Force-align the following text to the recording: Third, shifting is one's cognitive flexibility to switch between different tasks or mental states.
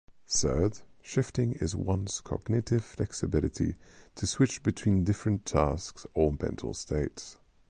Third, 0.27 0.79
shifting 1.03 1.51
is 1.53 1.75
one's 1.75 2.21
cognitive 2.21 2.83
flexibility 2.83 3.75
to 4.15 4.25
switch 4.25 4.63
between 4.63 5.03
different 5.03 5.45
tasks 5.45 6.07
or 6.15 6.35
mental 6.41 6.73
states. 6.73 7.37